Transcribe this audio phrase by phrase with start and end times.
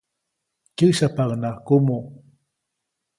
[0.77, 2.05] Kyäsyapaʼuŋnaʼak kumuʼ.